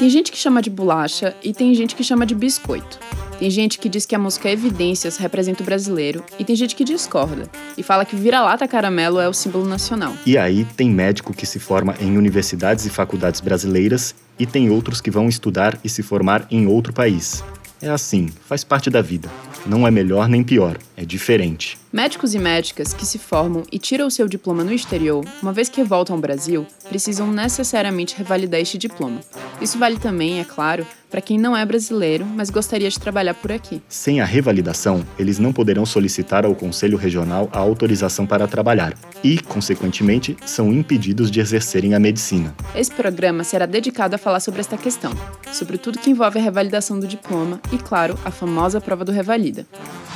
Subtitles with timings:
[0.00, 2.98] Tem gente que chama de bolacha e tem gente que chama de biscoito.
[3.38, 6.84] Tem gente que diz que a música Evidências representa o brasileiro e tem gente que
[6.84, 7.46] discorda
[7.76, 10.14] e fala que vira-lata caramelo é o símbolo nacional.
[10.24, 15.02] E aí tem médico que se forma em universidades e faculdades brasileiras e tem outros
[15.02, 17.44] que vão estudar e se formar em outro país.
[17.82, 19.28] É assim, faz parte da vida.
[19.66, 21.78] Não é melhor nem pior, é diferente.
[21.92, 25.68] Médicos e médicas que se formam e tiram o seu diploma no exterior, uma vez
[25.68, 29.20] que voltam ao Brasil, precisam necessariamente revalidar este diploma.
[29.60, 33.50] Isso vale também, é claro, para quem não é brasileiro, mas gostaria de trabalhar por
[33.50, 33.82] aqui.
[33.88, 38.94] Sem a revalidação, eles não poderão solicitar ao Conselho Regional a autorização para trabalhar
[39.24, 42.54] e, consequentemente, são impedidos de exercerem a medicina.
[42.72, 45.12] Esse programa será dedicado a falar sobre esta questão,
[45.52, 49.66] sobre tudo que envolve a revalidação do diploma e, claro, a famosa prova do Revalida.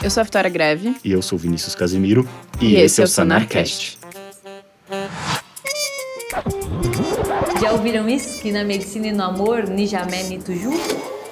[0.02, 0.94] Eu sou a Vitória Greve.
[1.02, 2.28] E eu sou Vinícius Casimiro.
[2.60, 3.98] E, e esse é o Sanarcast.
[7.60, 8.40] Já ouviram isso?
[8.40, 10.72] Que na medicina e no amor, Nijamé Nituju?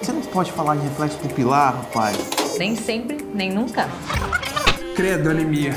[0.01, 2.17] Você não pode falar de reflexo pupilar, rapaz.
[2.57, 3.89] Nem sempre, nem nunca.
[4.95, 5.75] Credo, anemia.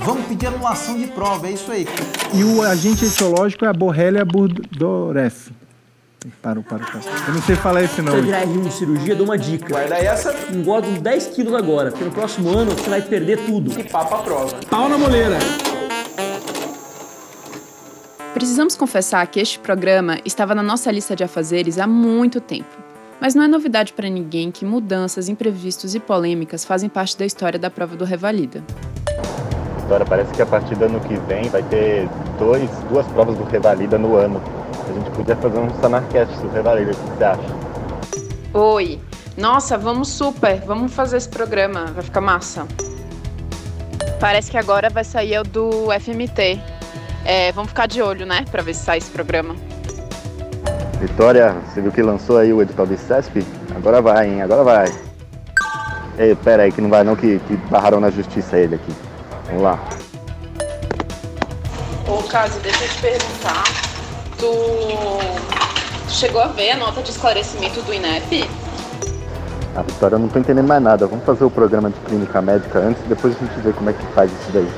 [0.00, 1.86] Vamos pedir anulação de prova, é isso aí.
[2.34, 5.55] E o agente etiológico é a Borrelia burgdorferi.
[6.42, 7.02] Parou, parou, parou.
[7.28, 8.16] Eu não sei falar esse nome.
[8.18, 9.68] Se você virar R1 de cirurgia, dou uma dica.
[9.68, 10.34] Guarda essa.
[10.52, 13.78] Engorda uns 10 quilos agora, porque no próximo ano você vai perder tudo.
[13.78, 14.56] E papa a prova.
[14.68, 15.38] Pau na moleira.
[18.34, 22.76] Precisamos confessar que este programa estava na nossa lista de afazeres há muito tempo.
[23.20, 27.58] Mas não é novidade para ninguém que mudanças, imprevistos e polêmicas fazem parte da história
[27.58, 28.62] da prova do Revalida.
[29.78, 33.44] História, parece que a partir do ano que vem vai ter dois, duas provas do
[33.44, 34.42] Revalida no ano.
[34.88, 37.40] A gente podia fazer um Sanarcast do Revalida, o que você acha?
[38.54, 39.00] Oi!
[39.36, 40.60] Nossa, vamos super!
[40.60, 42.66] Vamos fazer esse programa, vai ficar massa.
[44.20, 46.60] Parece que agora vai sair o do FMT,
[47.24, 49.56] é, vamos ficar de olho, né, para ver se sai esse programa.
[51.00, 53.44] Vitória, você viu que lançou aí o edital do CESP?
[53.74, 54.42] Agora vai, hein?
[54.42, 54.86] Agora vai.
[56.18, 58.92] Ei, pera aí, que não vai não, que, que barraram na justiça ele aqui.
[59.46, 59.78] Vamos lá.
[62.08, 63.95] Ô, Cássio, deixa eu te perguntar.
[64.38, 68.44] Tu chegou a ver a nota de esclarecimento do INEP?
[69.74, 71.06] A Vitória, eu não tô entendendo mais nada.
[71.06, 73.92] Vamos fazer o programa de clínica médica antes e depois a gente vê como é
[73.94, 74.68] que faz isso daí.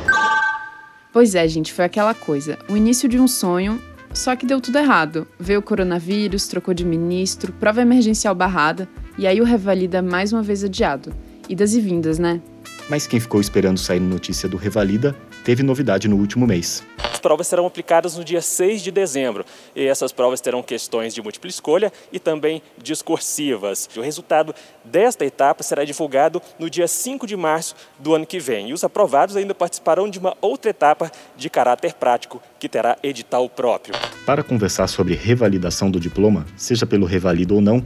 [1.13, 2.57] Pois é, gente, foi aquela coisa.
[2.69, 3.83] O início de um sonho,
[4.15, 5.27] só que deu tudo errado.
[5.41, 10.43] Veio o coronavírus, trocou de ministro, prova emergencial barrada, e aí o Revalida mais uma
[10.43, 11.13] vez adiado.
[11.49, 12.41] Idas e vindas, né?
[12.89, 16.85] Mas quem ficou esperando sair notícia do Revalida teve novidade no último mês.
[17.29, 19.45] As provas serão aplicadas no dia 6 de dezembro
[19.77, 23.87] e essas provas terão questões de múltipla escolha e também discursivas.
[23.95, 28.71] O resultado desta etapa será divulgado no dia 5 de março do ano que vem
[28.71, 33.47] e os aprovados ainda participarão de uma outra etapa de caráter prático que terá edital
[33.51, 33.95] próprio.
[34.25, 37.85] Para conversar sobre revalidação do diploma, seja pelo revalido ou não,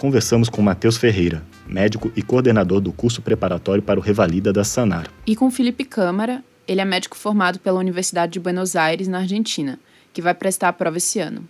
[0.00, 5.06] conversamos com Matheus Ferreira, médico e coordenador do curso preparatório para o Revalida da Sanar.
[5.24, 9.78] E com Felipe Câmara, ele é médico formado pela Universidade de Buenos Aires, na Argentina,
[10.12, 11.46] que vai prestar a prova esse ano.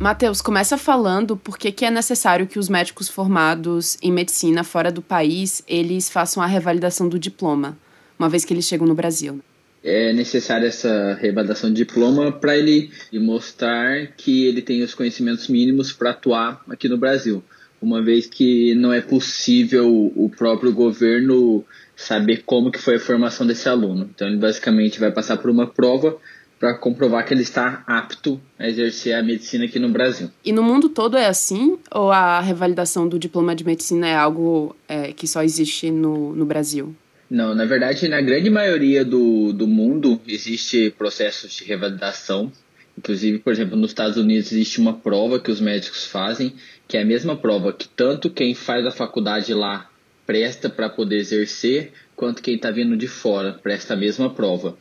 [0.00, 5.00] Matheus, começa falando por que, é necessário que os médicos formados em medicina fora do
[5.00, 7.78] país, eles façam a revalidação do diploma,
[8.18, 9.40] uma vez que eles chegam no Brasil
[9.84, 15.92] é necessária essa revalidação de diploma para ele mostrar que ele tem os conhecimentos mínimos
[15.92, 17.44] para atuar aqui no Brasil,
[17.82, 21.62] uma vez que não é possível o próprio governo
[21.94, 24.08] saber como que foi a formação desse aluno.
[24.14, 26.16] Então ele basicamente vai passar por uma prova
[26.58, 30.30] para comprovar que ele está apto a exercer a medicina aqui no Brasil.
[30.42, 31.78] E no mundo todo é assim?
[31.90, 36.46] Ou a revalidação do diploma de medicina é algo é, que só existe no, no
[36.46, 36.96] Brasil?
[37.34, 42.52] Não, na verdade, na grande maioria do, do mundo existe processos de revalidação.
[42.96, 46.54] Inclusive, por exemplo, nos Estados Unidos existe uma prova que os médicos fazem,
[46.86, 49.90] que é a mesma prova que tanto quem faz a faculdade lá
[50.24, 54.78] presta para poder exercer, quanto quem está vindo de fora presta a mesma prova.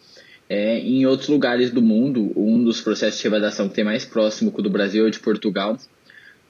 [0.47, 4.51] É, em outros lugares do mundo, um dos processos de revalidação que tem mais próximo
[4.51, 5.75] com o do Brasil é o de Portugal,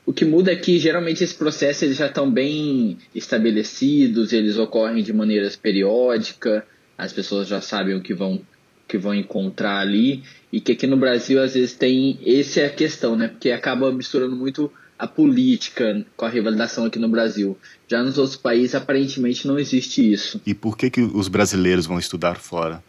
[0.06, 5.04] o que muda é que geralmente esses processos eles já estão bem estabelecidos, eles ocorrem
[5.04, 6.64] de maneiras periódicas,
[6.98, 8.42] as pessoas já sabem o que vão
[8.86, 12.70] que vão encontrar ali e que aqui no Brasil às vezes tem essa é a
[12.70, 13.30] questão, né?
[13.30, 17.58] Porque acaba misturando muito a política com a revalidação aqui no Brasil.
[17.88, 20.40] Já nos outros países aparentemente não existe isso.
[20.46, 22.84] E por que que os brasileiros vão estudar fora?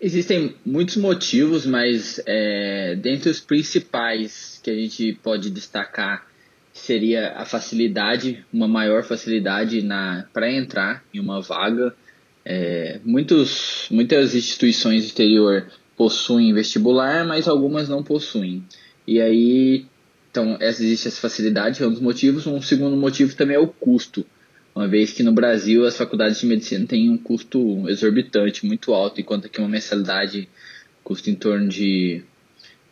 [0.00, 6.26] Existem muitos motivos, mas é, dentre os principais que a gente pode destacar
[6.76, 9.84] seria a facilidade, uma maior facilidade
[10.32, 11.94] para entrar em uma vaga.
[12.44, 18.62] É, muitos, muitas instituições do exterior possuem vestibular, mas algumas não possuem.
[19.06, 19.86] E aí,
[20.30, 22.46] então, existe essa facilidade, é um dos motivos.
[22.46, 24.24] Um segundo motivo também é o custo,
[24.74, 29.20] uma vez que no Brasil as faculdades de medicina têm um custo exorbitante, muito alto,
[29.20, 30.46] enquanto aqui uma mensalidade
[31.02, 32.22] custa em torno de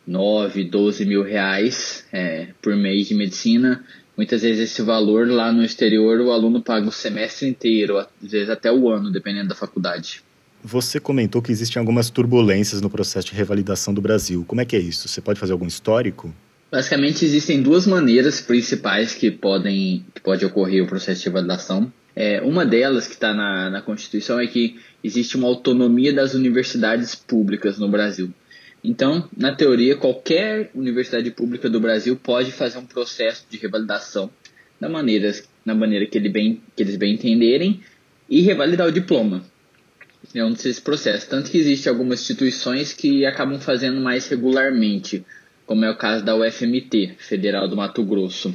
[0.07, 3.83] 9, 12 mil reais é, por mês de medicina.
[4.15, 8.49] Muitas vezes esse valor lá no exterior o aluno paga o semestre inteiro, às vezes
[8.49, 10.23] até o ano, dependendo da faculdade.
[10.63, 14.43] Você comentou que existem algumas turbulências no processo de revalidação do Brasil.
[14.47, 15.07] Como é que é isso?
[15.07, 16.33] Você pode fazer algum histórico?
[16.71, 21.91] Basicamente existem duas maneiras principais que podem que pode ocorrer o processo de revalidação.
[22.15, 27.13] É, uma delas que está na, na Constituição é que existe uma autonomia das universidades
[27.13, 28.33] públicas no Brasil.
[28.87, 34.29] Então, na teoria, qualquer universidade pública do Brasil pode fazer um processo de revalidação
[34.79, 35.31] da maneira,
[35.65, 37.81] na maneira que, ele bem, que eles bem entenderem
[38.29, 39.43] e revalidar o diploma
[40.33, 41.27] é um desses processos.
[41.27, 45.25] Tanto que existem algumas instituições que acabam fazendo mais regularmente,
[45.65, 48.53] como é o caso da UFMT, Federal do Mato Grosso.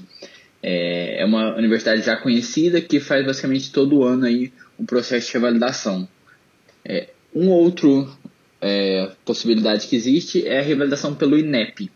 [0.62, 5.32] É, é uma universidade já conhecida que faz basicamente todo ano aí um processo de
[5.34, 6.08] revalidação.
[6.84, 8.10] É, um outro
[8.60, 11.90] é, possibilidade que existe é a revalidação pelo INEP,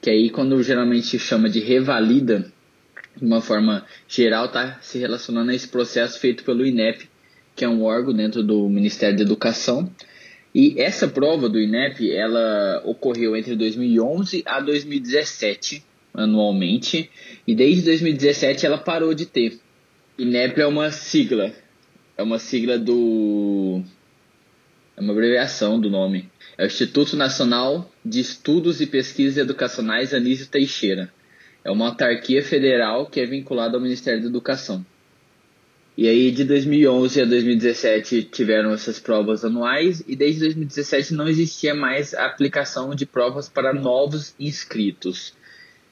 [0.00, 2.52] que aí quando geralmente chama de revalida,
[3.16, 7.08] de uma forma geral, está se relacionando a esse processo feito pelo INEP,
[7.56, 9.90] que é um órgão dentro do Ministério da Educação.
[10.54, 15.82] E essa prova do INEP, ela ocorreu entre 2011 a 2017,
[16.14, 17.10] anualmente,
[17.46, 19.58] e desde 2017 ela parou de ter.
[20.16, 21.52] INEP é uma sigla,
[22.16, 23.82] é uma sigla do
[24.98, 26.28] é uma abreviação do nome.
[26.56, 31.08] É o Instituto Nacional de Estudos e Pesquisas Educacionais Anísio Teixeira.
[31.64, 34.84] É uma autarquia federal que é vinculada ao Ministério da Educação.
[35.96, 41.74] E aí de 2011 a 2017 tiveram essas provas anuais e desde 2017 não existia
[41.74, 45.32] mais a aplicação de provas para novos inscritos.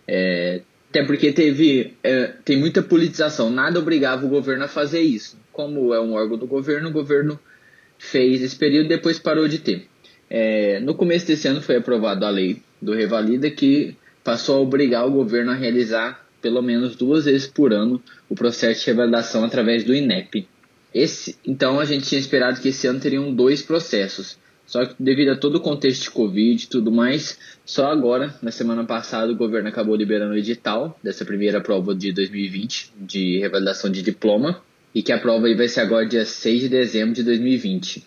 [0.07, 5.39] É, até porque teve é, tem muita politização, nada obrigava o governo a fazer isso.
[5.53, 7.39] Como é um órgão do governo, o governo
[7.99, 9.87] fez esse período depois parou de ter.
[10.29, 15.07] É, no começo desse ano foi aprovada a lei do Revalida que passou a obrigar
[15.07, 19.85] o governo a realizar pelo menos duas vezes por ano o processo de revalidação através
[19.85, 20.47] do INEP.
[20.93, 24.39] Esse, então a gente tinha esperado que esse ano teriam dois processos.
[24.67, 28.51] Só que devido a todo o contexto de Covid e tudo mais, só agora, na
[28.51, 33.91] semana passada, o governo acabou liberando o edital dessa primeira prova de 2020 de revalidação
[33.91, 34.61] de diploma
[34.97, 38.03] e que a prova aí vai ser agora dia 6 de dezembro de 2020.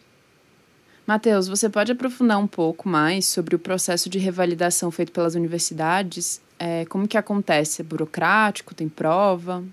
[1.05, 6.41] Matheus, você pode aprofundar um pouco mais sobre o processo de revalidação feito pelas universidades
[6.59, 7.81] é, como que acontece?
[7.81, 8.75] É burocrático?
[8.75, 9.63] Tem prova?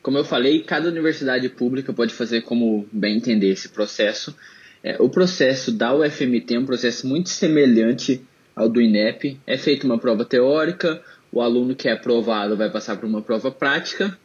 [0.00, 4.34] Como eu falei, cada universidade pública pode fazer como bem entender esse processo.
[4.82, 8.24] É, o processo da UFMT é um processo muito semelhante
[8.54, 9.40] ao do INEP.
[9.44, 11.02] É feita uma prova teórica,
[11.32, 14.16] o aluno que é aprovado vai passar por uma prova prática.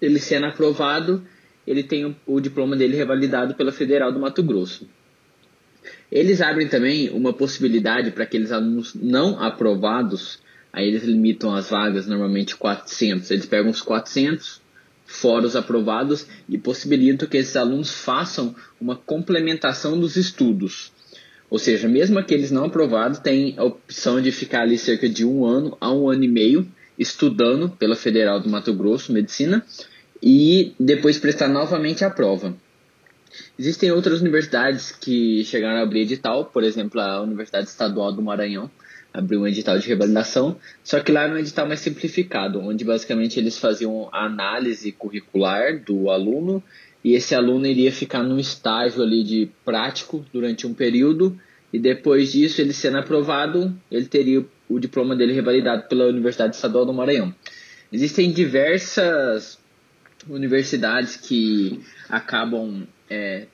[0.00, 1.22] Ele sendo aprovado,
[1.66, 4.88] ele tem o, o diploma dele revalidado pela Federal do Mato Grosso.
[6.10, 10.40] Eles abrem também uma possibilidade para aqueles alunos não aprovados
[10.72, 13.30] Aí eles limitam as vagas normalmente 400.
[13.30, 14.60] Eles pegam os 400
[15.04, 20.92] fora os aprovados e possibilitam que esses alunos façam uma complementação dos estudos.
[21.50, 25.44] Ou seja, mesmo aqueles não aprovados têm a opção de ficar ali cerca de um
[25.44, 29.66] ano a um ano e meio estudando pela Federal do Mato Grosso Medicina
[30.22, 32.54] e depois prestar novamente a prova.
[33.58, 38.70] Existem outras universidades que chegaram a abrir edital, por exemplo, a Universidade Estadual do Maranhão,
[39.12, 43.38] abriu um edital de revalidação, só que lá era um edital mais simplificado, onde basicamente
[43.38, 46.62] eles faziam a análise curricular do aluno
[47.04, 51.38] e esse aluno iria ficar num estágio ali de prático durante um período
[51.72, 56.84] e depois disso, ele sendo aprovado, ele teria o diploma dele revalidado pela Universidade Estadual
[56.84, 57.34] do Maranhão.
[57.92, 59.59] Existem diversas
[60.28, 63.46] universidades que acabam é,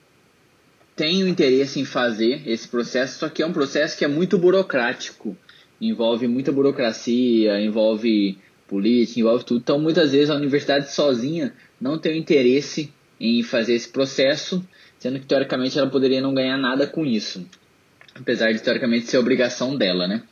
[0.95, 4.39] têm o interesse em fazer esse processo, só que é um processo que é muito
[4.39, 5.37] burocrático
[5.81, 9.61] envolve muita burocracia, envolve política, envolve tudo.
[9.61, 14.67] Então, muitas vezes a universidade sozinha não tem o interesse em fazer esse processo,
[14.99, 17.47] sendo que teoricamente ela poderia não ganhar nada com isso,
[18.15, 20.23] apesar de teoricamente ser obrigação dela, né?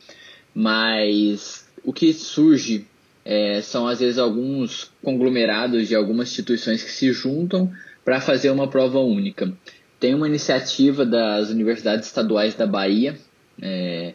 [0.53, 2.87] Mas o que surge
[3.25, 7.71] é, são às vezes alguns conglomerados de algumas instituições que se juntam
[8.05, 9.51] para fazer uma prova única.
[9.99, 13.17] Tem uma iniciativa das universidades estaduais da Bahia,
[13.59, 14.13] é,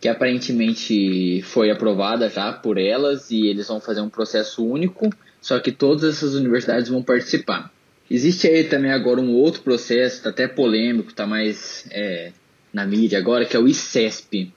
[0.00, 5.58] que aparentemente foi aprovada já por elas e eles vão fazer um processo único, só
[5.58, 7.72] que todas essas universidades vão participar.
[8.08, 12.32] Existe aí também agora um outro processo, tá até polêmico, tá mais é,
[12.72, 14.52] na mídia agora, que é o ICESP.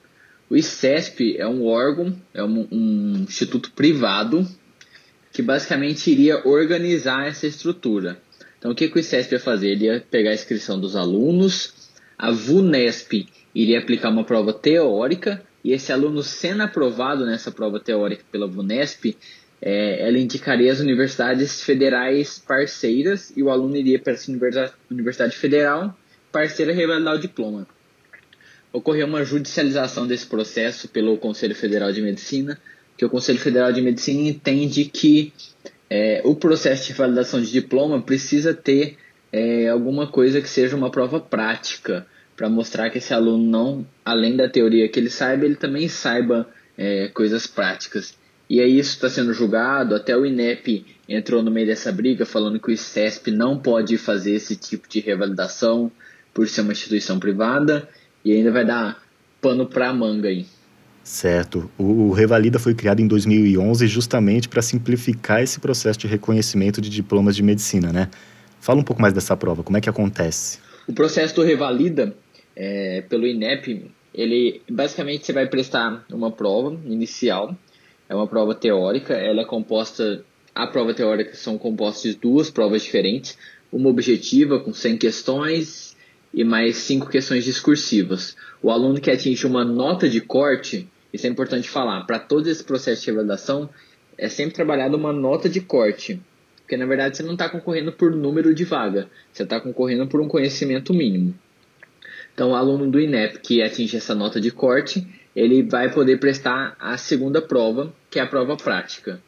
[0.50, 4.48] O ICESP é um órgão, é um, um instituto privado
[5.34, 8.18] que basicamente iria organizar essa estrutura.
[8.58, 9.70] Então, o que, que o ICESP ia fazer?
[9.70, 11.74] Ele ia pegar a inscrição dos alunos,
[12.18, 18.24] a VUNESP iria aplicar uma prova teórica, e esse aluno sendo aprovado nessa prova teórica
[18.32, 19.18] pela VUNESP,
[19.62, 24.32] é, ela indicaria as universidades federais parceiras e o aluno iria para essa
[24.90, 25.98] universidade federal
[26.32, 27.68] parceira revalidar o diploma.
[28.78, 32.60] Ocorreu uma judicialização desse processo pelo Conselho Federal de Medicina,
[32.96, 35.34] que o Conselho Federal de Medicina entende que
[35.90, 38.96] é, o processo de validação de diploma precisa ter
[39.32, 42.06] é, alguma coisa que seja uma prova prática,
[42.36, 46.48] para mostrar que esse aluno não, além da teoria que ele saiba, ele também saiba
[46.78, 48.16] é, coisas práticas.
[48.48, 52.60] E aí isso está sendo julgado, até o INEP entrou no meio dessa briga falando
[52.60, 55.92] que o ICESP não pode fazer esse tipo de revalidação
[56.32, 57.90] por ser uma instituição privada
[58.28, 59.02] e ainda vai dar
[59.42, 60.46] pano para a manga aí.
[61.04, 61.72] Certo.
[61.78, 67.36] O Revalida foi criado em 2011 justamente para simplificar esse processo de reconhecimento de diplomas
[67.36, 68.10] de medicina, né?
[68.60, 70.60] Fala um pouco mais dessa prova, como é que acontece?
[70.88, 72.14] O processo do Revalida,
[72.56, 77.56] é, pelo INEP, ele basicamente você vai prestar uma prova inicial
[78.10, 80.24] é uma prova teórica, ela é composta,
[80.56, 83.38] a prova teórica são compostas de duas provas diferentes,
[83.72, 85.87] uma objetiva com 100 questões
[86.38, 88.38] e mais cinco questões discursivas.
[88.62, 92.64] O aluno que atinge uma nota de corte, isso é importante falar, para todo esse
[92.64, 93.68] processo de avaliação,
[94.16, 96.22] é sempre trabalhado uma nota de corte,
[96.58, 100.22] porque na verdade você não está concorrendo por número de vaga, você está concorrendo por
[100.22, 101.34] um conhecimento mínimo.
[102.36, 106.78] Então, o aluno do INEP que atinge essa nota de corte, ele vai poder prestar
[106.80, 109.20] a segunda prova, que é a prova prática.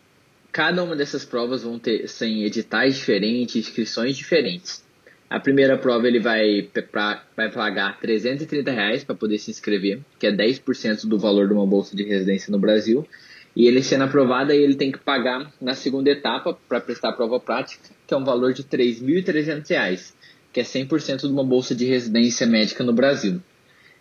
[0.51, 4.87] Cada uma dessas provas vão ter sem editais diferentes, inscrições diferentes.
[5.29, 10.25] A primeira prova ele vai, pra, vai pagar 330 reais para poder se inscrever, que
[10.25, 13.07] é 10% do valor de uma bolsa de residência no Brasil.
[13.55, 17.39] E ele sendo aprovado, ele tem que pagar na segunda etapa para prestar a prova
[17.39, 20.15] prática, que é um valor de 3.300 reais,
[20.51, 23.39] que é 100% de uma bolsa de residência médica no Brasil.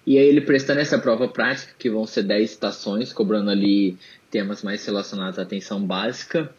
[0.07, 3.99] E aí ele prestando essa prova prática, que vão ser 10 estações, cobrando ali
[4.31, 6.51] temas mais relacionados à atenção básica,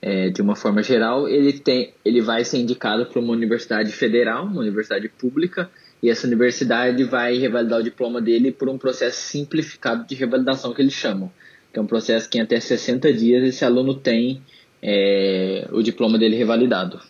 [0.00, 4.44] é, de uma forma geral, ele, tem, ele vai ser indicado para uma universidade federal,
[4.44, 5.70] uma universidade pública,
[6.02, 10.80] e essa universidade vai revalidar o diploma dele por um processo simplificado de revalidação que
[10.80, 11.30] eles chamam,
[11.72, 14.40] que é um processo que em até 60 dias esse aluno tem
[14.80, 17.00] é, o diploma dele revalidado.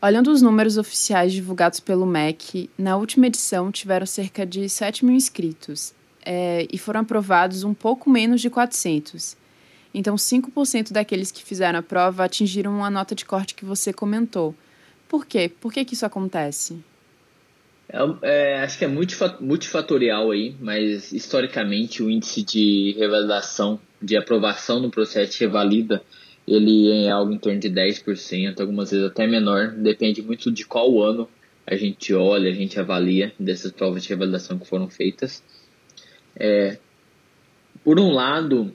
[0.00, 5.16] Olhando os números oficiais divulgados pelo MEC, na última edição tiveram cerca de 7 mil
[5.16, 5.92] inscritos
[6.24, 9.36] é, e foram aprovados um pouco menos de 400.
[9.92, 14.54] Então, 5% daqueles que fizeram a prova atingiram a nota de corte que você comentou.
[15.08, 15.50] Por quê?
[15.60, 16.78] Por que, que isso acontece?
[17.88, 24.78] É, é, acho que é multifatorial aí, mas historicamente o índice de revalidação, de aprovação
[24.78, 26.02] no processo de revalida,
[26.46, 31.00] ele é algo em torno de 10%, algumas vezes até menor, depende muito de qual
[31.02, 31.28] ano
[31.66, 35.42] a gente olha, a gente avalia dessas provas de revalidação que foram feitas.
[36.34, 36.78] É,
[37.84, 38.74] por um lado,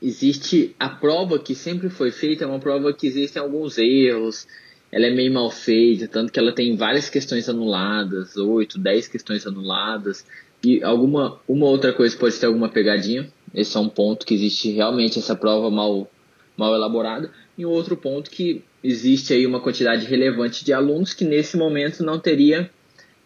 [0.00, 4.46] existe a prova que sempre foi feita, é uma prova que existem alguns erros,
[4.90, 9.46] ela é meio mal feita, tanto que ela tem várias questões anuladas, 8, 10 questões
[9.46, 10.24] anuladas,
[10.64, 13.30] e alguma uma outra coisa pode ter alguma pegadinha.
[13.54, 16.10] Esse é um ponto que existe realmente essa prova mal
[16.56, 17.30] mal elaborada.
[17.56, 22.18] E outro ponto que existe aí uma quantidade relevante de alunos que nesse momento não
[22.18, 22.70] teria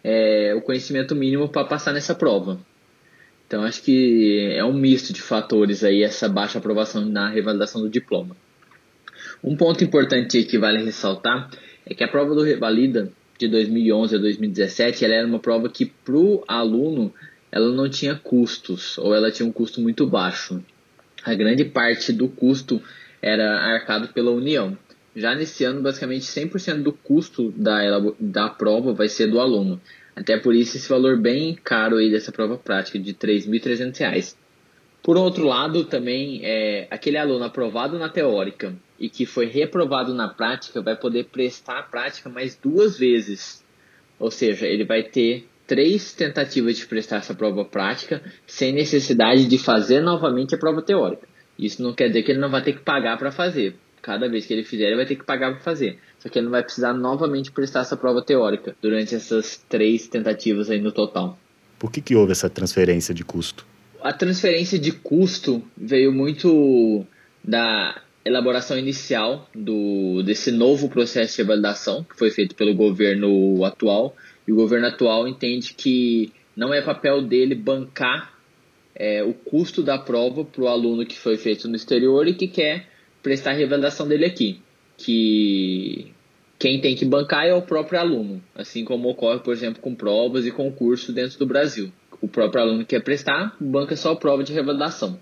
[0.03, 2.59] é, o conhecimento mínimo para passar nessa prova.
[3.53, 7.87] Então acho que é um misto de fatores aí essa baixa aprovação na revalidação do
[7.87, 8.35] diploma.
[9.43, 11.51] Um ponto importante que vale ressaltar
[11.85, 15.85] é que a prova do Revalida de 2011 a 2017 ela era uma prova que
[15.85, 17.13] para o aluno
[17.51, 20.59] ela não tinha custos ou ela tinha um custo muito baixo.
[21.23, 22.81] A grande parte do custo
[23.21, 24.75] era arcado pela União.
[25.15, 29.79] Já nesse ano, basicamente 100% do custo da, da prova vai ser do aluno.
[30.15, 34.35] Até por isso esse valor bem caro aí dessa prova prática de R$ 3.300.
[35.01, 40.29] Por outro lado, também é, aquele aluno aprovado na teórica e que foi reprovado na
[40.29, 43.65] prática vai poder prestar a prática mais duas vezes.
[44.17, 49.57] Ou seja, ele vai ter três tentativas de prestar essa prova prática sem necessidade de
[49.57, 51.27] fazer novamente a prova teórica.
[51.57, 53.75] Isso não quer dizer que ele não vai ter que pagar para fazer.
[54.01, 55.99] Cada vez que ele fizer, ele vai ter que pagar para fazer.
[56.23, 60.69] Só que ele não vai precisar novamente prestar essa prova teórica durante essas três tentativas
[60.69, 61.37] aí no total.
[61.77, 63.65] Por que, que houve essa transferência de custo?
[64.01, 67.05] A transferência de custo veio muito
[67.43, 74.15] da elaboração inicial do, desse novo processo de validação que foi feito pelo governo atual.
[74.47, 78.33] E o governo atual entende que não é papel dele bancar
[78.95, 82.47] é, o custo da prova para o aluno que foi feito no exterior e que
[82.47, 82.87] quer
[83.21, 84.61] prestar a revalidação dele aqui.
[84.95, 86.12] Que
[86.63, 90.45] quem tem que bancar é o próprio aluno, assim como ocorre, por exemplo, com provas
[90.45, 91.91] e concursos dentro do Brasil.
[92.21, 95.19] O próprio aluno quer prestar, banca só a prova de revalidação.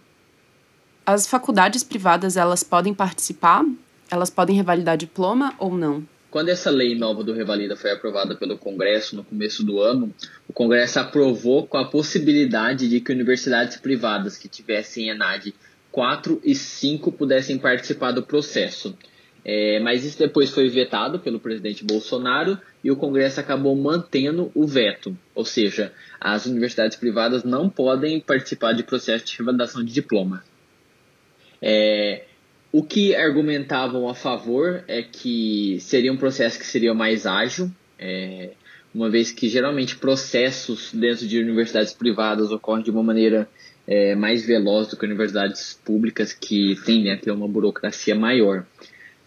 [1.04, 3.66] As faculdades privadas, elas podem participar?
[4.12, 6.06] Elas podem revalidar diploma ou não?
[6.30, 10.14] Quando essa lei nova do Revalida foi aprovada pelo Congresso no começo do ano,
[10.48, 15.56] o Congresso aprovou com a possibilidade de que universidades privadas que tivessem ENAD
[15.92, 18.96] 4 e 5 pudessem participar do processo.
[19.44, 24.68] É, mas isso depois foi vetado pelo presidente Bolsonaro e o Congresso acabou mantendo o
[24.68, 25.18] veto.
[25.34, 30.44] Ou seja, as universidades privadas não podem participar de processo de revalidação de diploma.
[31.62, 32.26] É,
[32.72, 38.52] o que argumentavam a favor é que seria um processo que seria mais ágil, é,
[38.94, 43.50] uma vez que geralmente processos dentro de universidades privadas ocorrem de uma maneira
[43.88, 48.66] é, mais veloz do que universidades públicas que tendem a ter uma burocracia maior.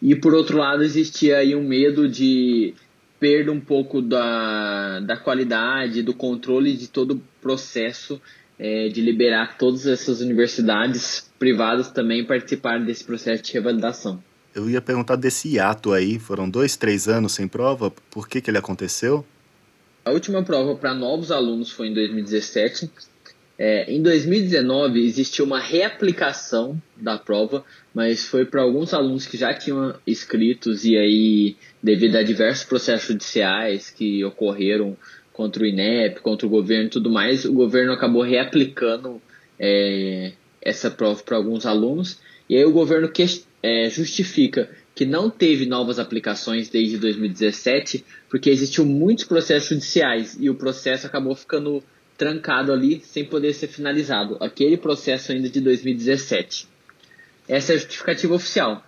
[0.05, 2.75] E por outro lado, existia aí um medo de
[3.19, 8.21] perda um pouco da, da qualidade, do controle de todo o processo
[8.59, 14.23] é, de liberar todas essas universidades privadas também participarem desse processo de revalidação.
[14.55, 18.51] Eu ia perguntar desse hiato aí, foram dois, três anos sem prova, por que, que
[18.51, 19.25] ele aconteceu?
[20.05, 22.91] A última prova para novos alunos foi em 2017.
[23.57, 29.55] É, em 2019 existiu uma reaplicação da prova, mas foi para alguns alunos que já
[29.55, 34.97] tinham inscritos e aí, devido a diversos processos judiciais que ocorreram
[35.33, 39.23] contra o INEP, contra o governo e tudo mais, o governo acabou reaplicando
[39.59, 42.19] é, essa prova para alguns alunos,
[42.49, 43.25] e aí o governo que,
[43.63, 50.49] é, justifica que não teve novas aplicações desde 2017, porque existiam muitos processos judiciais e
[50.49, 51.83] o processo acabou ficando
[52.17, 54.37] trancado ali sem poder ser finalizado.
[54.41, 56.69] Aquele processo ainda de 2017.
[57.49, 58.85] Essa é a justificativa oficial.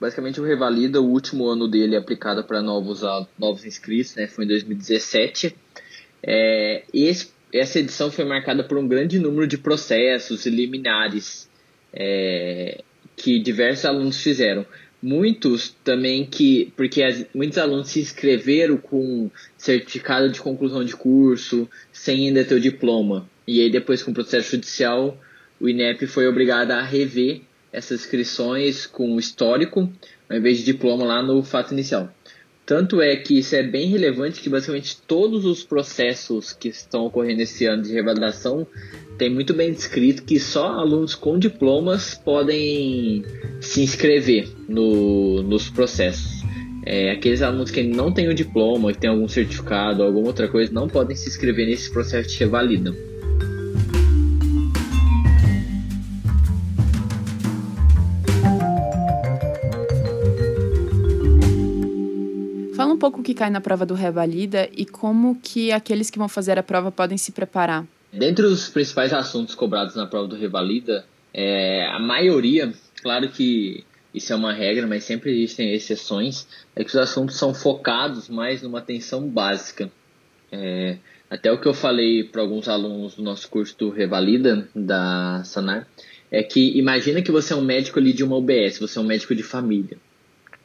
[0.00, 3.02] Basicamente, o Revalida, o último ano dele aplicado para novos,
[3.38, 5.56] novos inscritos, né, foi em 2017.
[6.22, 11.48] É, esse essa edição foi marcada por um grande número de processos liminares
[11.92, 12.82] é,
[13.14, 14.66] que diversos alunos fizeram.
[15.06, 21.68] Muitos também que, porque as, muitos alunos se inscreveram com certificado de conclusão de curso,
[21.92, 23.28] sem ainda ter o diploma.
[23.46, 25.20] E aí depois com o processo judicial,
[25.60, 29.92] o INEP foi obrigado a rever essas inscrições com histórico,
[30.26, 32.10] ao invés de diploma lá no fato inicial.
[32.66, 37.42] Tanto é que isso é bem relevante que basicamente todos os processos que estão ocorrendo
[37.42, 38.66] esse ano de revalidação
[39.18, 43.22] tem muito bem descrito que só alunos com diplomas podem
[43.60, 46.42] se inscrever no, nos processos.
[46.86, 50.48] É, aqueles alunos que não têm o diploma, que têm algum certificado ou alguma outra
[50.48, 52.94] coisa, não podem se inscrever nesse processo de revalida.
[63.04, 66.62] Pouco que cai na prova do Revalida e como que aqueles que vão fazer a
[66.62, 67.86] prova podem se preparar.
[68.10, 74.32] Dentre os principais assuntos cobrados na prova do Revalida, é, a maioria, claro que isso
[74.32, 78.78] é uma regra, mas sempre existem exceções, é que os assuntos são focados mais numa
[78.78, 79.90] atenção básica.
[80.50, 80.96] É,
[81.28, 85.86] até o que eu falei para alguns alunos do nosso curso do Revalida, da Sanar,
[86.30, 89.06] é que imagina que você é um médico ali de uma UBS, você é um
[89.06, 89.98] médico de família.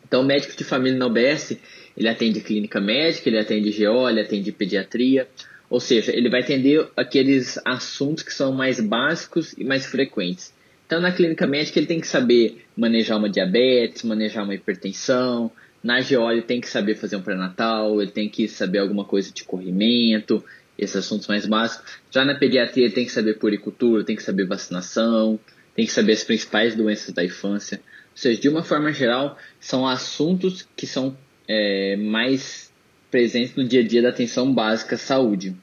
[0.10, 1.56] Então, médico de família na UBS,
[1.96, 5.28] ele atende clínica médica, ele atende GO, ele atende pediatria,
[5.70, 10.52] ou seja, ele vai atender aqueles assuntos que são mais básicos e mais frequentes.
[10.88, 15.52] Então, na clínica médica, ele tem que saber manejar uma diabetes, manejar uma hipertensão.
[15.84, 19.32] Na GO, ele tem que saber fazer um pré-natal, ele tem que saber alguma coisa
[19.32, 20.44] de corrimento,
[20.76, 21.86] esses assuntos mais básicos.
[22.10, 25.40] Já na pediatria, ele tem que saber puricultura, tem que saber vacinação,
[25.76, 27.80] tem que saber as principais doenças da infância.
[28.12, 31.18] Ou seja, de uma forma geral, são assuntos que são
[31.48, 32.72] é, mais
[33.10, 35.56] presentes no dia a dia da atenção básica à saúde.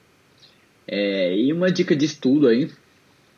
[0.87, 2.69] É, e uma dica de estudo aí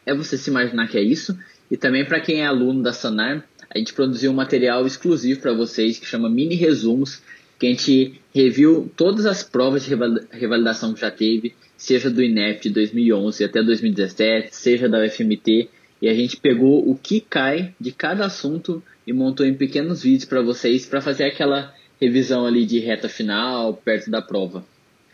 [0.05, 1.37] é você se imaginar que é isso.
[1.69, 5.53] E também para quem é aluno da Sanar, a gente produziu um material exclusivo para
[5.53, 7.21] vocês que chama Mini Resumos,
[7.59, 9.95] que a gente reviu todas as provas de
[10.31, 15.69] revalidação que já teve, seja do INEP de 2011 até 2017, seja da UFMT,
[16.01, 20.25] e a gente pegou o que cai de cada assunto e montou em pequenos vídeos
[20.25, 24.63] para vocês para fazer aquela revisão ali de reta final, perto da prova.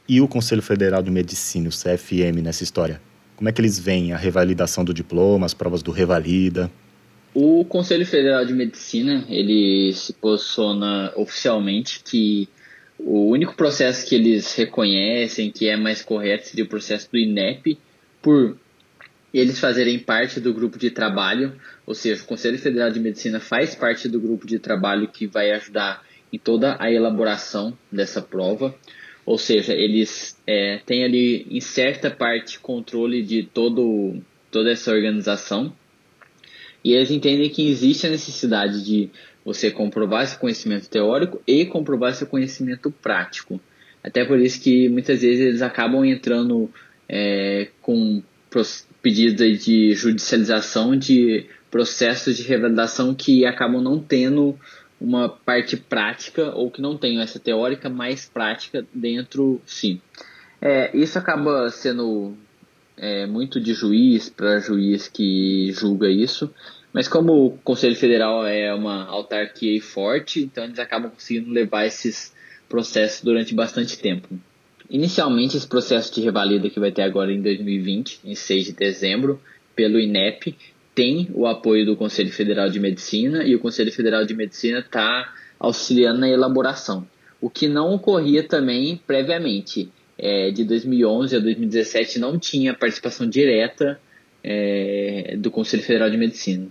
[0.08, 3.02] E o Conselho Federal de Medicina, o CFM, nessa história?
[3.38, 6.70] Como é que eles veem a revalidação do diploma, as provas do Revalida?
[7.34, 12.50] O Conselho Federal de Medicina, ele se posiciona oficialmente que
[13.00, 17.78] o único processo que eles reconhecem que é mais correto seria o processo do INEP,
[18.22, 18.58] por
[19.40, 21.54] eles fazerem parte do grupo de trabalho,
[21.86, 25.52] ou seja, o Conselho Federal de Medicina faz parte do grupo de trabalho que vai
[25.52, 28.74] ajudar em toda a elaboração dessa prova,
[29.26, 34.22] ou seja, eles é, têm ali em certa parte controle de todo,
[34.52, 35.74] toda essa organização
[36.86, 39.10] e eles entendem que existe a necessidade de
[39.44, 43.60] você comprovar esse conhecimento teórico e comprovar esse conhecimento prático.
[44.04, 46.70] Até por isso que muitas vezes eles acabam entrando
[47.10, 48.22] é, com
[49.06, 54.58] pedidos de judicialização de processos de revalidação que acabam não tendo
[55.00, 60.02] uma parte prática ou que não tenham essa teórica mais prática dentro, sim.
[60.60, 62.34] É, isso acaba sendo
[62.98, 66.52] é, muito de juiz para juiz que julga isso,
[66.92, 72.34] mas como o Conselho Federal é uma autarquia forte, então eles acabam conseguindo levar esses
[72.68, 74.28] processos durante bastante tempo.
[74.90, 79.42] Inicialmente, esse processo de revalida que vai ter agora em 2020, em 6 de dezembro,
[79.76, 80.56] pelo INEP,
[80.94, 85.34] tem o apoio do Conselho Federal de Medicina e o Conselho Federal de Medicina está
[85.60, 87.06] auxiliando na elaboração.
[87.42, 94.00] O que não ocorria também previamente é, de 2011 a 2017 não tinha participação direta
[94.44, 96.68] é, do Conselho Federal de Medicina.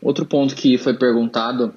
[0.00, 1.74] Outro ponto que foi perguntado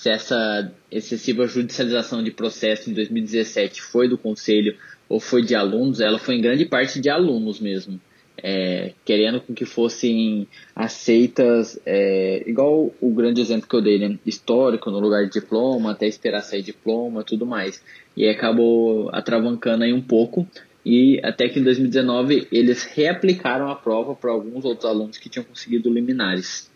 [0.00, 4.74] se essa excessiva judicialização de processo em 2017 foi do Conselho
[5.06, 8.00] ou foi de alunos, ela foi em grande parte de alunos mesmo.
[8.42, 14.18] É, querendo que fossem aceitas, é, igual o grande exemplo que eu dei, né?
[14.24, 17.82] histórico no lugar de diploma, até esperar sair diploma, tudo mais
[18.16, 20.46] e acabou atravancando aí um pouco.
[20.84, 25.44] E até que em 2019 eles reaplicaram a prova para alguns outros alunos que tinham
[25.44, 26.69] conseguido liminares.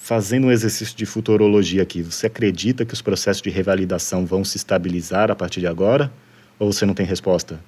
[0.00, 4.56] Fazendo um exercício de futurologia aqui, você acredita que os processos de revalidação vão se
[4.56, 6.10] estabilizar a partir de agora?
[6.58, 7.60] Ou você não tem resposta?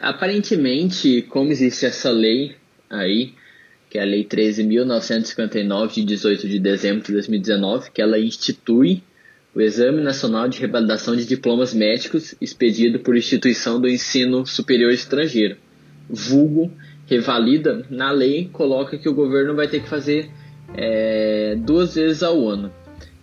[0.00, 2.56] Aparentemente, como existe essa lei
[2.90, 3.32] aí,
[3.88, 9.02] que é a Lei 13.959, de 18 de dezembro de 2019, que ela institui
[9.54, 15.56] o Exame Nacional de Revalidação de Diplomas Médicos expedido por instituição do ensino superior estrangeiro.
[16.10, 16.72] Vulgo,
[17.06, 20.28] revalida, na lei coloca que o governo vai ter que fazer
[20.74, 22.72] é, duas vezes ao ano.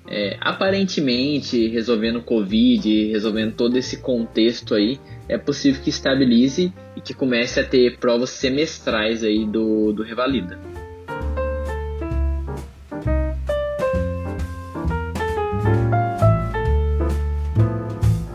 [0.05, 7.01] É, aparentemente, resolvendo o Covid, resolvendo todo esse contexto aí, é possível que estabilize e
[7.01, 10.59] que comece a ter provas semestrais aí do, do Revalida.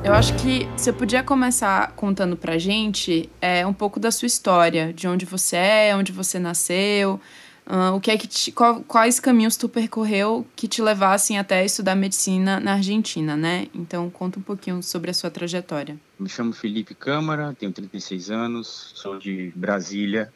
[0.02, 4.90] Eu acho que você podia começar contando pra gente é, um pouco da sua história,
[4.90, 7.20] de onde você é, onde você nasceu,
[7.68, 11.64] uh, o que é que te, qual, quais caminhos tu percorreu que te levassem até
[11.64, 13.68] estudar medicina na Argentina, né?
[13.74, 15.96] Então conta um pouquinho sobre a sua trajetória.
[16.18, 20.32] Me chamo Felipe Câmara, tenho 36 anos, sou de Brasília.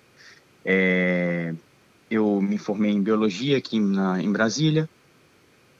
[0.65, 1.55] É,
[2.11, 4.89] eu me formei em biologia aqui na, em Brasília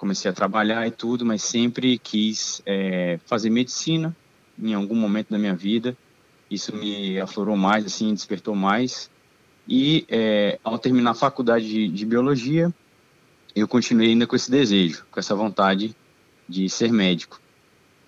[0.03, 4.17] comecei a trabalhar e tudo, mas sempre quis é, fazer medicina
[4.61, 5.97] em algum momento da minha vida.
[6.51, 9.09] Isso me aflorou mais, assim, despertou mais.
[9.69, 12.73] E é, ao terminar a faculdade de, de, biologia,
[13.55, 15.95] eu continuei ainda com esse desejo, com essa vontade
[16.49, 17.41] de ser médico.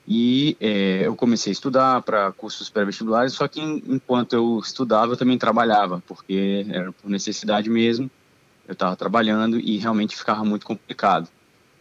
[0.06, 5.16] E é, eu comecei a estudar para cursos pré-vestibulares, só que enquanto eu estudava, eu
[5.16, 8.10] também trabalhava, porque era por necessidade mesmo.
[8.66, 11.28] Eu estava trabalhando e realmente ficava muito complicado.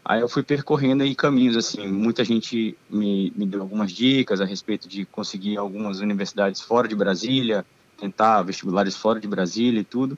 [0.06, 4.46] Aí eu fui percorrendo aí caminhos, assim, muita gente me, me deu algumas dicas a
[4.46, 7.66] respeito de conseguir algumas universidades fora de Brasília,
[7.98, 10.18] tentar vestibulares fora de Brasília e tudo,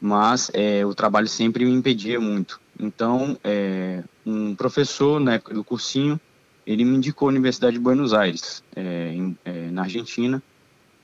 [0.00, 2.60] mas é, o trabalho sempre me impedia muito.
[2.78, 6.20] Então, é, um professor época do cursinho,
[6.66, 10.42] ele me indicou a Universidade de Buenos Aires, é, em, é, na Argentina,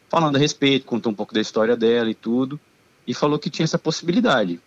[0.08, 2.60] falando a respeito, contou um pouco da história dela e tudo,
[3.06, 4.60] e falou que tinha essa possibilidade.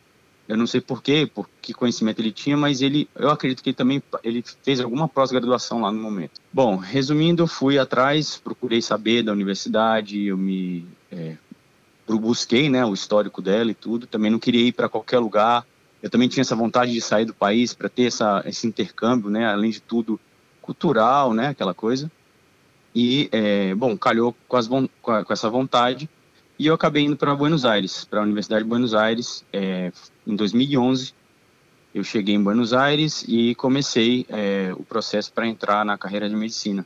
[0.48, 3.70] Eu não sei por quê, por que conhecimento ele tinha, mas ele, eu acredito que
[3.70, 6.40] ele também ele fez alguma pós-graduação lá no momento.
[6.54, 11.38] Bom, resumindo, eu fui atrás, procurei saber da universidade, eu me é,
[12.08, 14.06] busquei, né, o histórico dela e tudo.
[14.06, 15.66] Também não queria ir para qualquer lugar.
[16.04, 19.48] Eu também tinha essa vontade de sair do país para ter essa, esse intercâmbio, né,
[19.48, 20.20] além de tudo
[20.62, 22.12] cultural, né, aquela coisa.
[22.94, 26.10] E é, bom, calhou com, as, com, a, com essa vontade
[26.58, 29.92] e eu acabei indo para Buenos Aires, para a Universidade de Buenos Aires, é,
[30.26, 31.14] em 2011.
[31.94, 36.36] Eu cheguei em Buenos Aires e comecei é, o processo para entrar na carreira de
[36.36, 36.86] medicina.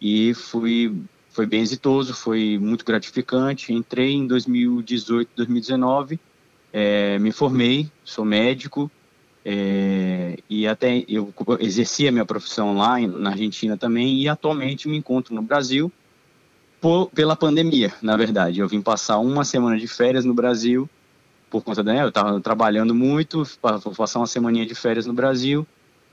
[0.00, 0.92] E fui,
[1.30, 3.72] foi bem exitoso, foi muito gratificante.
[3.72, 6.18] Entrei em 2018, 2019,
[6.72, 8.90] é, me formei, sou médico
[9.44, 14.98] É, e até eu exerci a minha profissão lá na Argentina também e atualmente me
[14.98, 15.90] encontro no Brasil
[16.80, 18.60] por, pela pandemia, na verdade.
[18.60, 20.88] Eu vim passar uma semana de férias no Brasil
[21.48, 25.14] por conta da, né, eu estava trabalhando muito, vou passar uma semaninha de férias no
[25.14, 25.66] Brasil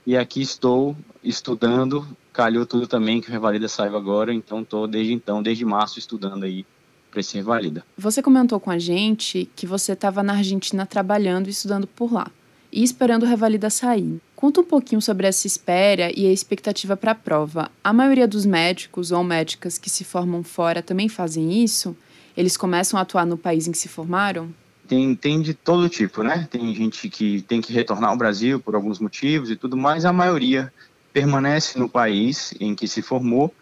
[0.06, 5.12] e aqui estou estudando, calhou tudo também que o Revalida saiba agora, então estou desde
[5.12, 6.64] então, desde março estudando aí
[7.10, 7.84] para esse Revalida.
[7.98, 12.30] Você comentou com a gente que você estava na Argentina trabalhando e estudando por lá
[12.70, 14.20] e esperando o Revalida sair.
[14.34, 17.70] Conta um pouquinho sobre essa espera e a expectativa para a prova.
[17.82, 21.96] A maioria dos médicos ou médicas que se formam fora também fazem isso?
[22.36, 24.54] Eles começam a atuar no país em que se formaram?
[24.86, 26.46] Tem, tem de todo tipo, né?
[26.50, 30.04] Tem gente que tem que retornar ao Brasil por alguns motivos e tudo mais.
[30.04, 30.72] A maioria
[31.12, 33.54] permanece no país em que se formou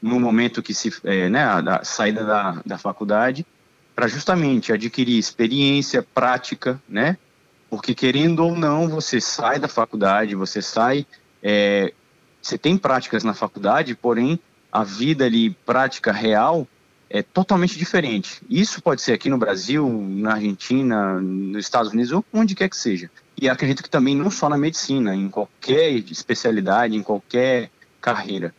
[0.00, 3.46] no momento que se, é, né, a, saída da, da faculdade,
[3.94, 7.16] para justamente adquirir experiência prática, né?
[7.70, 11.06] Porque querendo ou não, você sai da faculdade, você sai,
[11.42, 11.92] é,
[12.40, 14.40] você tem práticas na faculdade, porém
[14.72, 16.66] a vida ali prática real
[17.12, 18.40] é totalmente diferente.
[18.48, 23.10] Isso pode ser aqui no Brasil, na Argentina, nos Estados Unidos onde quer que seja.
[23.38, 27.70] E acredito que também não só na medicina, em qualquer especialidade, em qualquer
[28.00, 28.54] carreira,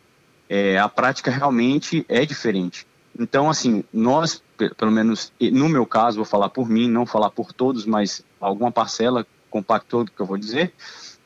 [0.47, 2.85] é, a prática realmente é diferente.
[3.19, 4.43] Então, assim, nós,
[4.77, 8.71] pelo menos no meu caso, vou falar por mim, não falar por todos, mas alguma
[8.71, 10.71] parcela compactou do que eu vou dizer,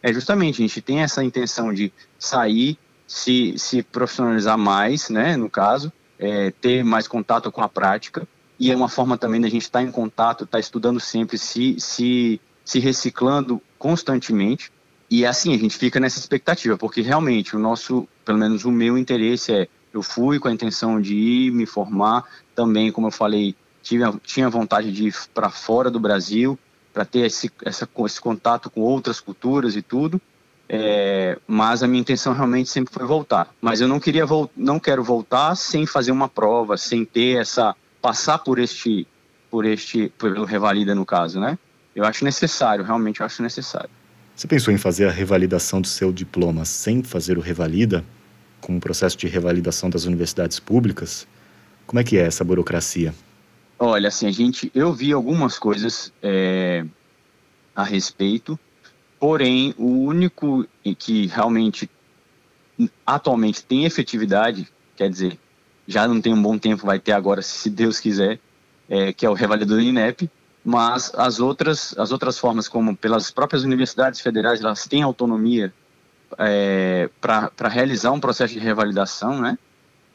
[0.01, 5.49] é justamente a gente tem essa intenção de sair, se, se profissionalizar mais, né, no
[5.49, 8.27] caso, é, ter mais contato com a prática,
[8.59, 12.41] e é uma forma também da gente estar em contato, estar estudando sempre, se, se,
[12.65, 14.71] se reciclando constantemente,
[15.09, 18.97] e assim a gente fica nessa expectativa, porque realmente o nosso, pelo menos o meu
[18.97, 22.23] interesse é eu fui com a intenção de ir me formar.
[22.53, 26.57] Também, como eu falei, tive, tinha vontade de ir para fora do Brasil
[26.93, 30.21] para ter esse, essa, esse contato com outras culturas e tudo.
[30.69, 33.49] É, mas a minha intenção realmente sempre foi voltar.
[33.61, 34.25] Mas eu não queria
[34.55, 39.07] não quero voltar sem fazer uma prova, sem ter essa passar por este
[39.49, 41.57] por este pelo revalida no caso, né?
[41.95, 43.89] Eu acho necessário, realmente eu acho necessário.
[44.35, 48.03] Você pensou em fazer a revalidação do seu diploma sem fazer o revalida?
[48.61, 51.27] com o processo de revalidação das universidades públicas.
[51.85, 53.13] Como é que é essa burocracia?
[53.79, 56.83] Olha, assim, a gente, eu vi algumas coisas é,
[57.75, 58.59] a respeito,
[59.19, 61.89] porém, o único que realmente
[63.05, 65.37] atualmente tem efetividade, quer dizer,
[65.87, 68.39] já não tem um bom tempo, vai ter agora, se Deus quiser,
[68.89, 70.29] é, que é o revalidador INEP,
[70.63, 75.73] mas as outras, as outras formas, como pelas próprias universidades federais, elas têm autonomia
[76.37, 79.57] é, para realizar um processo de revalidação, né?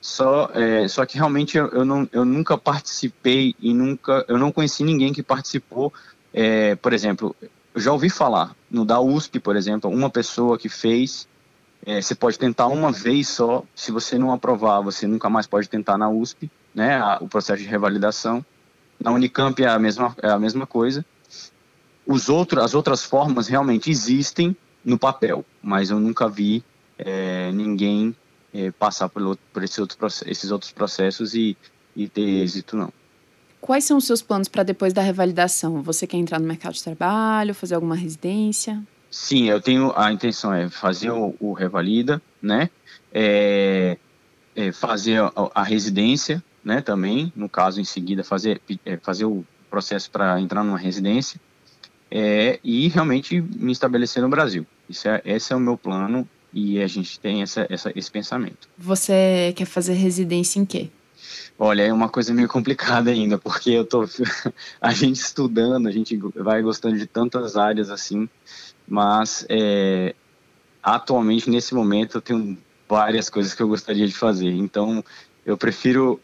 [0.00, 4.50] Só, é, só que realmente eu, eu, não, eu nunca participei e nunca eu não
[4.50, 5.92] conheci ninguém que participou.
[6.34, 7.36] É, por exemplo,
[7.74, 11.28] eu já ouvi falar no da USP, por exemplo, uma pessoa que fez.
[11.84, 13.64] É, você pode tentar uma vez só.
[13.74, 16.96] Se você não aprovar, você nunca mais pode tentar na USP, né?
[16.96, 18.44] A, o processo de revalidação.
[19.00, 21.04] Na Unicamp é a mesma é a mesma coisa.
[22.06, 26.64] Os outros, as outras formas realmente existem, no papel, mas eu nunca vi
[26.98, 28.14] é, ninguém
[28.52, 31.56] é, passar por, por esses, outros, esses outros processos e,
[31.94, 32.92] e ter êxito, não.
[33.62, 35.82] Quais são os seus planos para depois da revalidação?
[35.82, 38.82] Você quer entrar no mercado de trabalho, fazer alguma residência?
[39.08, 42.68] Sim, eu tenho a intenção é fazer o, o revalida, né?
[43.14, 43.96] É,
[44.56, 46.80] é fazer a, a, residência, né?
[46.80, 51.40] Também, no caso, em seguida fazer é, fazer o processo para entrar numa residência
[52.10, 54.66] é, e realmente me estabelecer no Brasil.
[54.90, 58.68] Isso é, esse é o meu plano e a gente tem essa, essa, esse pensamento.
[58.76, 60.90] Você quer fazer residência em quê?
[61.64, 64.04] Olha, é uma coisa meio complicada ainda, porque eu tô
[64.82, 68.28] a gente estudando, a gente vai gostando de tantas áreas assim,
[68.84, 70.12] mas é,
[70.82, 74.50] atualmente nesse momento eu tenho várias coisas que eu gostaria de fazer.
[74.50, 75.04] Então,
[75.46, 76.20] eu prefiro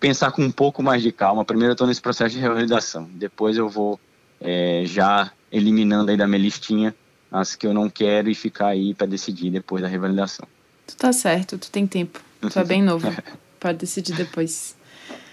[0.00, 1.44] pensar com um pouco mais de calma.
[1.44, 4.00] Primeiro eu estou nesse processo de realização, depois eu vou
[4.40, 6.94] é, já eliminando aí da minha listinha
[7.30, 10.48] as que eu não quero e ficar aí para decidir depois da revalidação.
[10.86, 12.18] Tu tá certo, tu tem tempo.
[12.40, 13.06] Tu é bem novo.
[13.62, 14.76] Pode decidir depois.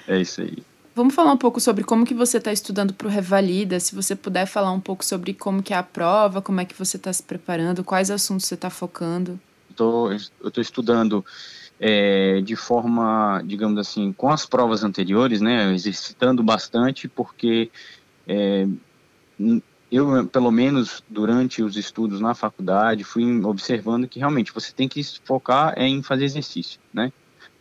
[0.08, 0.60] É isso aí.
[0.94, 4.16] Vamos falar um pouco sobre como que você está estudando para o Revalida, se você
[4.16, 7.12] puder falar um pouco sobre como que é a prova, como é que você está
[7.12, 9.40] se preparando, quais assuntos você está focando.
[9.76, 11.26] Tô, eu estou estudando
[11.80, 17.72] é, de forma, digamos assim, com as provas anteriores, né, exercitando bastante, porque
[18.28, 18.68] é,
[19.92, 25.02] eu, pelo menos durante os estudos na faculdade, fui observando que realmente você tem que
[25.24, 27.12] focar em fazer exercício, né?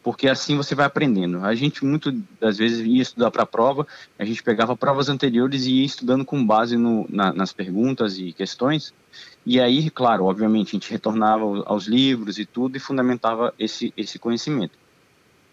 [0.09, 1.45] Porque assim você vai aprendendo.
[1.45, 3.87] A gente, muito das vezes, ia estudar para a prova,
[4.19, 8.33] a gente pegava provas anteriores e ia estudando com base no, na, nas perguntas e
[8.33, 8.95] questões,
[9.45, 14.19] e aí, claro, obviamente, a gente retornava aos livros e tudo e fundamentava esse, esse
[14.19, 14.79] conhecimento.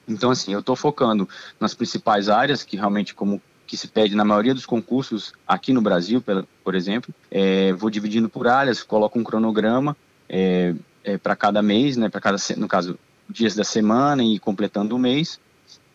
[0.07, 1.27] Então, assim, eu estou focando
[1.59, 5.81] nas principais áreas que realmente, como que se pede na maioria dos concursos aqui no
[5.81, 6.23] Brasil,
[6.63, 9.97] por exemplo, é, vou dividindo por áreas, coloco um cronograma
[10.29, 12.97] é, é, para cada mês, né, para cada, no caso,
[13.29, 15.39] dias da semana e completando o mês,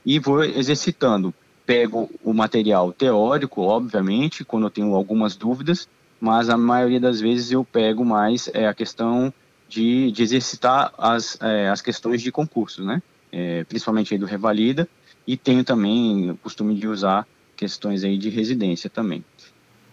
[0.05, 1.35] e vou exercitando.
[1.64, 5.88] Pego o material teórico, obviamente, quando eu tenho algumas dúvidas,
[6.21, 9.33] mas a maioria das vezes eu pego mais é, a questão
[9.69, 13.01] de, de exercitar as, é, as questões de concurso, né?
[13.33, 14.88] É, principalmente aí do Revalida,
[15.27, 19.25] e tenho também o costume de usar questões aí de residência também.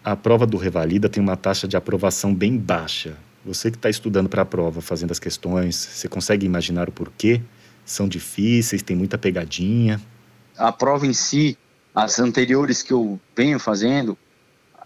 [0.02, 4.28] A prova do Revalida tem uma taxa de aprovação bem baixa, você que está estudando
[4.28, 7.40] para a prova, fazendo as questões, você consegue imaginar o porquê?
[7.84, 10.00] São difíceis, tem muita pegadinha?
[10.56, 11.56] A prova em si,
[11.94, 14.16] as anteriores que eu venho fazendo,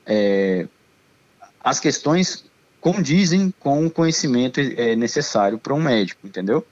[0.07, 0.69] é,
[1.63, 2.45] as questões
[2.81, 6.67] condizem com o conhecimento é, necessário para um médico, entendeu?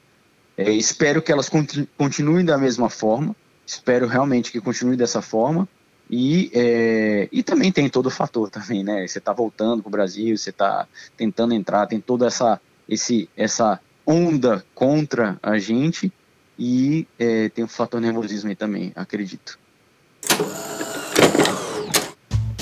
[0.56, 1.48] É, espero que elas
[1.96, 5.68] continuem da mesma forma, espero realmente que continue dessa forma,
[6.10, 9.06] e, é, e também tem todo o fator também, né?
[9.06, 13.78] Você está voltando para o Brasil, você está tentando entrar, tem toda essa, esse, essa
[14.04, 16.12] onda contra a gente
[16.58, 19.56] e é, tem o fator nervosismo aí também, acredito.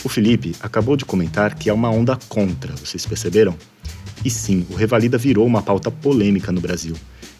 [0.04, 3.56] O Felipe acabou de comentar que é uma onda contra, vocês perceberam?
[4.22, 6.94] E sim, o Revalida virou uma pauta polêmica no Brasil.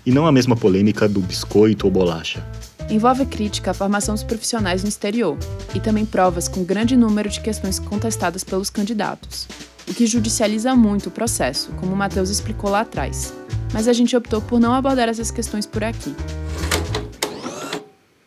[0.07, 2.43] E não a mesma polêmica do biscoito ou bolacha
[2.91, 5.37] envolve crítica à formação dos profissionais no exterior
[5.75, 9.47] e também provas com grande número de questões contestadas pelos candidatos,
[9.87, 13.35] o que judicializa muito o processo, como o Matheus explicou lá atrás.
[13.73, 16.15] Mas a gente optou por não abordar essas questões por aqui.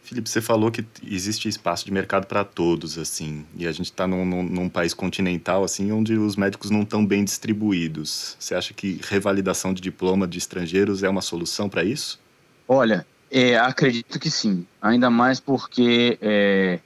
[0.03, 4.05] Felipe, você falou que existe espaço de mercado para todos, assim, e a gente está
[4.05, 8.35] num, num, num, país continental, assim, onde os médicos não estão bem distribuídos.
[8.37, 12.19] Você acha que revalidação de diploma de estrangeiros é uma solução para isso?
[12.67, 16.79] Olha, é, acredito que sim, ainda mais porque é,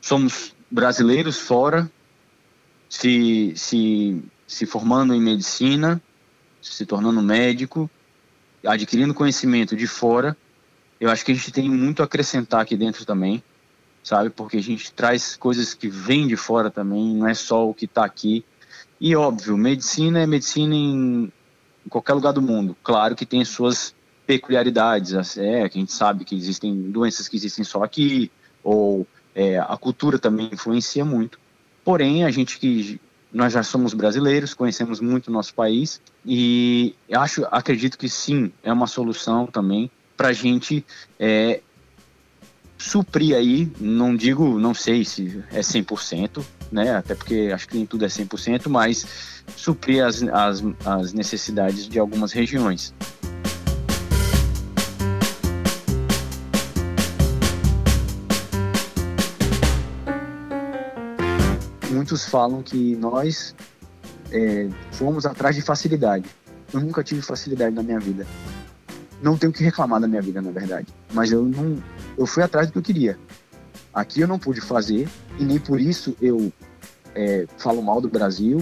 [0.00, 1.90] somos brasileiros fora,
[2.90, 6.00] se, se, se formando em medicina,
[6.60, 7.90] se tornando médico,
[8.66, 10.36] adquirindo conhecimento de fora.
[11.00, 13.42] Eu acho que a gente tem muito a acrescentar aqui dentro também,
[14.02, 14.28] sabe?
[14.28, 17.86] Porque a gente traz coisas que vêm de fora também, não é só o que
[17.86, 18.44] está aqui.
[19.00, 21.32] E óbvio, medicina é medicina em,
[21.84, 22.76] em qualquer lugar do mundo.
[22.82, 23.94] Claro que tem suas
[24.26, 28.30] peculiaridades, é, que a gente sabe que existem doenças que existem só aqui,
[28.62, 31.38] ou é, a cultura também influencia muito.
[31.84, 33.00] Porém, a gente que
[33.32, 38.72] nós já somos brasileiros, conhecemos muito o nosso país e acho, acredito que sim, é
[38.72, 40.86] uma solução também para a gente
[41.18, 41.60] é,
[42.78, 47.84] suprir aí, não digo, não sei se é 100%, né, até porque acho que nem
[47.84, 52.94] tudo é 100%, mas suprir as, as, as necessidades de algumas regiões.
[62.04, 63.54] Muitos falam que nós
[64.30, 66.28] é, fomos atrás de facilidade.
[66.70, 68.26] Eu nunca tive facilidade na minha vida.
[69.22, 70.86] Não tenho que reclamar da minha vida, na verdade.
[71.14, 71.82] Mas eu não,
[72.18, 73.18] eu fui atrás do que eu queria.
[73.94, 76.52] Aqui eu não pude fazer e nem por isso eu
[77.14, 78.58] é, falo mal do Brasil.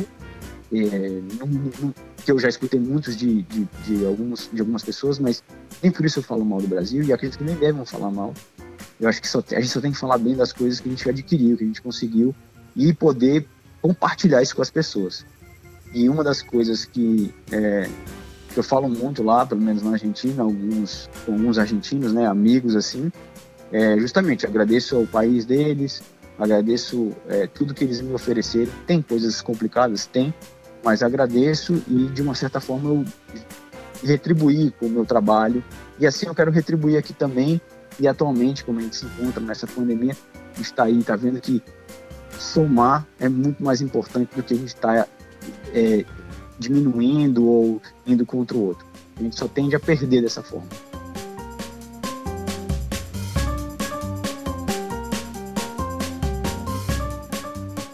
[0.72, 5.18] É, não, não, que eu já escutei muitos de, de, de, alguns, de algumas pessoas,
[5.18, 5.42] mas
[5.82, 8.32] nem por isso eu falo mal do Brasil e acredito que nem devem falar mal.
[9.00, 10.92] Eu acho que só, a gente só tem que falar bem das coisas que a
[10.92, 12.32] gente adquiriu, que a gente conseguiu
[12.74, 13.46] e poder
[13.80, 15.24] compartilhar isso com as pessoas.
[15.94, 17.88] E uma das coisas que, é,
[18.48, 23.12] que eu falo muito lá, pelo menos na Argentina, alguns, alguns argentinos, né, amigos assim,
[23.70, 26.02] é justamente agradeço ao país deles,
[26.38, 28.70] agradeço é, tudo que eles me ofereceram.
[28.86, 30.06] Tem coisas complicadas?
[30.06, 30.32] Tem,
[30.82, 33.04] mas agradeço e de uma certa forma eu
[34.04, 35.62] retribuir com o meu trabalho.
[35.98, 37.60] E assim eu quero retribuir aqui também.
[38.00, 40.16] E atualmente, como a gente se encontra nessa pandemia,
[40.58, 41.62] está aí, está vendo que
[42.42, 45.08] somar é muito mais importante do que a gente estar tá,
[45.72, 46.04] é,
[46.58, 48.86] diminuindo ou indo contra o outro.
[49.16, 50.68] A gente só tende a perder dessa forma.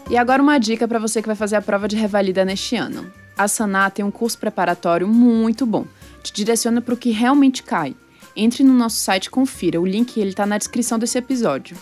[0.09, 3.11] E agora uma dica para você que vai fazer a prova de revalida neste ano.
[3.37, 5.85] A Saná tem um curso preparatório muito bom.
[6.23, 7.95] Te direciona para o que realmente cai.
[8.35, 9.79] Entre no nosso site e confira.
[9.79, 11.77] O link está na descrição desse episódio.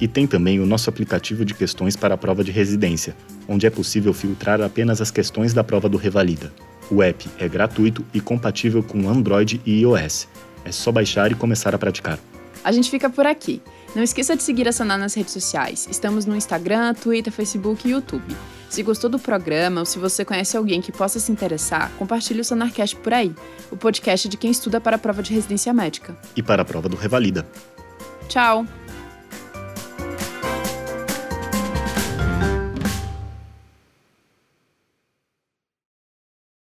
[0.00, 3.16] E tem também o nosso aplicativo de questões para a prova de residência,
[3.48, 6.52] onde é possível filtrar apenas as questões da prova do Revalida.
[6.90, 10.28] O app é gratuito e compatível com Android e iOS.
[10.64, 12.18] É só baixar e começar a praticar.
[12.62, 13.62] A gente fica por aqui.
[13.94, 15.88] Não esqueça de seguir a Sanar nas redes sociais.
[15.90, 18.36] Estamos no Instagram, Twitter, Facebook e YouTube.
[18.68, 22.44] Se gostou do programa ou se você conhece alguém que possa se interessar, compartilhe o
[22.44, 23.32] Sanarcast por aí,
[23.70, 26.16] o podcast de quem estuda para a prova de residência médica.
[26.34, 27.46] E para a prova do Revalida.
[28.28, 28.66] Tchau!